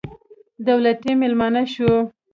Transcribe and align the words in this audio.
دولتي 0.67 1.11
مېلمانه 1.21 1.63
شوو. 1.73 1.97